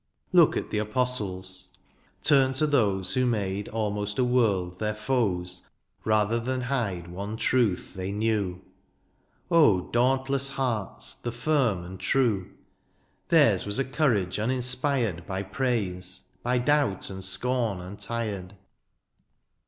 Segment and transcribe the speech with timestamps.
[0.33, 1.77] Look at the apostles—
[2.23, 5.67] turn to those Who made almost a world their foes
[6.03, 8.63] Rather than hide one truth they knew;
[9.51, 9.91] Oh!
[9.91, 12.49] dauntless hearts, the firm and true;
[13.29, 18.55] Theirs was a courage iminspired By praise— by doubt and scorn untired.